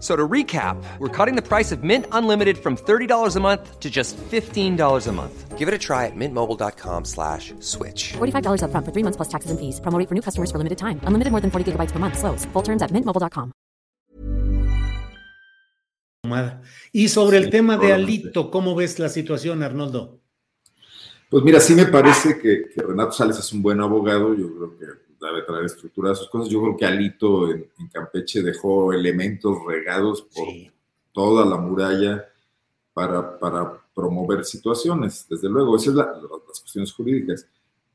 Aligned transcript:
So 0.00 0.16
to 0.16 0.26
recap, 0.26 0.82
we're 0.98 1.08
cutting 1.08 1.36
the 1.36 1.46
price 1.46 1.72
of 1.72 1.84
Mint 1.84 2.06
Unlimited 2.10 2.56
from 2.56 2.76
$30 2.76 3.36
a 3.36 3.40
month 3.40 3.80
to 3.80 3.90
just 3.90 4.16
$15 4.16 5.06
a 5.06 5.12
month. 5.12 5.58
Give 5.58 5.68
it 5.68 5.74
a 5.74 5.78
try 5.78 6.06
at 6.06 6.16
mintmobile.com 6.16 7.04
slash 7.04 7.52
switch. 7.60 8.14
$45 8.14 8.62
upfront 8.64 8.86
for 8.86 8.92
three 8.92 9.04
months 9.04 9.18
plus 9.18 9.28
taxes 9.28 9.50
and 9.50 9.60
fees. 9.60 9.78
Promo 9.80 10.08
for 10.08 10.14
new 10.14 10.22
customers 10.22 10.50
for 10.50 10.56
limited 10.56 10.78
time. 10.78 11.00
Unlimited 11.04 11.32
more 11.32 11.42
than 11.42 11.50
40 11.50 11.72
gigabytes 11.72 11.92
per 11.92 11.98
month. 11.98 12.16
Slows. 12.16 12.46
Full 12.54 12.62
terms 12.62 12.80
at 12.80 12.90
mintmobile.com. 12.92 13.52
Y 16.92 17.08
sobre 17.08 17.38
el 17.38 17.50
tema 17.50 17.76
de 17.76 17.92
Alito, 17.92 18.50
¿cómo 18.50 18.74
ves 18.74 18.98
la 18.98 19.08
situación, 19.08 19.62
Arnoldo? 19.62 20.20
Pues 21.28 21.44
mira, 21.44 21.60
sí 21.60 21.74
me 21.74 21.86
parece 21.86 22.38
que, 22.38 22.68
que 22.74 22.82
Renato 22.82 23.12
Sales 23.12 23.38
es 23.38 23.52
un 23.52 23.62
buen 23.62 23.80
abogado. 23.80 24.34
Yo 24.34 24.54
creo 24.54 24.78
que 24.78 25.09
debe 25.20 25.42
traer 25.42 25.64
estructura 25.64 26.14
sus 26.14 26.28
cosas. 26.28 26.48
Yo 26.48 26.62
creo 26.62 26.76
que 26.76 26.86
Alito 26.86 27.50
en, 27.50 27.66
en 27.78 27.88
Campeche 27.88 28.42
dejó 28.42 28.92
elementos 28.92 29.58
regados 29.66 30.22
por 30.22 30.46
toda 31.12 31.44
la 31.44 31.56
muralla 31.56 32.24
para, 32.92 33.38
para, 33.38 33.80
promover 33.94 34.44
situaciones, 34.44 35.26
desde 35.28 35.48
luego, 35.48 35.76
esas 35.76 35.86
son 35.86 35.96
la, 35.96 36.06
las 36.06 36.60
cuestiones 36.60 36.92
jurídicas. 36.92 37.46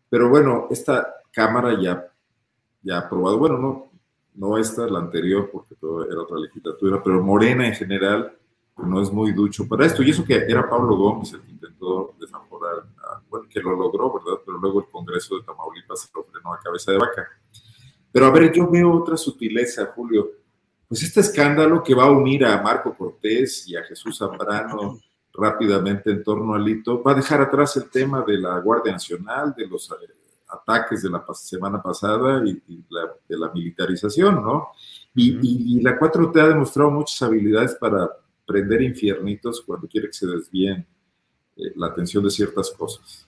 Pero 0.09 0.29
bueno, 0.29 0.67
esta 0.69 1.15
Cámara 1.31 1.81
ya, 1.81 2.11
ya 2.83 2.97
ha 2.97 2.99
aprobado, 2.99 3.39
bueno, 3.39 3.57
no, 3.57 3.89
no 4.35 4.57
esta, 4.57 4.87
la 4.87 4.99
anterior, 4.99 5.49
porque 5.51 5.75
todo 5.75 6.05
era 6.05 6.21
otra 6.21 6.37
legislatura, 6.37 7.01
pero 7.03 7.23
Morena 7.23 7.67
en 7.67 7.73
general 7.73 8.37
no 8.77 9.01
es 9.01 9.11
muy 9.11 9.31
ducho 9.31 9.67
para 9.67 9.85
esto. 9.85 10.03
Y 10.03 10.11
eso 10.11 10.23
que 10.25 10.35
era 10.35 10.69
Pablo 10.69 10.95
Gómez 10.95 11.33
el 11.33 11.41
que 11.41 11.51
intentó 11.51 12.13
desaforar, 12.19 12.85
bueno, 13.29 13.47
que 13.49 13.59
lo 13.61 13.75
logró, 13.75 14.13
¿verdad? 14.13 14.41
Pero 14.45 14.57
luego 14.57 14.81
el 14.81 14.87
Congreso 14.87 15.37
de 15.37 15.43
Tamaulipas 15.43 16.01
se 16.01 16.09
lo 16.13 16.23
frenó 16.45 16.53
a 16.53 16.59
cabeza 16.59 16.91
de 16.91 16.97
vaca. 16.97 17.27
Pero 18.11 18.25
a 18.25 18.31
ver, 18.31 18.51
yo 18.53 18.69
veo 18.69 18.91
otra 18.93 19.17
sutileza, 19.17 19.85
Julio. 19.87 20.31
Pues 20.87 21.03
este 21.03 21.19
escándalo 21.19 21.83
que 21.83 21.95
va 21.95 22.05
a 22.05 22.11
unir 22.11 22.45
a 22.45 22.61
Marco 22.61 22.95
Cortés 22.95 23.67
y 23.67 23.75
a 23.75 23.83
Jesús 23.83 24.17
Zambrano 24.17 24.99
rápidamente 25.33 26.11
en 26.11 26.23
torno 26.23 26.53
al 26.53 26.67
hito, 26.67 27.03
va 27.03 27.11
a 27.11 27.15
dejar 27.15 27.41
atrás 27.41 27.75
el 27.75 27.89
tema 27.89 28.23
de 28.25 28.37
la 28.37 28.57
Guardia 28.59 28.93
Nacional, 28.93 29.53
de 29.57 29.67
los 29.67 29.91
eh, 29.91 29.95
ataques 30.47 31.03
de 31.03 31.09
la 31.09 31.25
semana 31.33 31.83
pasada 31.83 32.41
y, 32.45 32.51
y 32.69 32.85
la, 32.89 33.11
de 33.27 33.37
la 33.37 33.51
militarización, 33.51 34.35
¿no? 34.41 34.69
Y, 35.13 35.33
-huh. 35.33 35.39
y, 35.43 35.77
y, 35.77 35.81
la 35.81 35.99
4T 35.99 36.39
ha 36.39 36.47
demostrado 36.47 36.89
muchas 36.89 37.21
habilidades 37.21 37.75
para 37.75 38.09
prender 38.45 38.81
infiernitos 38.81 39.61
cuando 39.61 39.89
quiere 39.89 40.07
que 40.07 40.13
se 40.13 40.27
desvíen 40.27 40.87
eh, 41.57 41.73
la 41.75 41.87
atención 41.87 42.23
de 42.23 42.29
ciertas 42.29 42.71
cosas. 42.71 43.27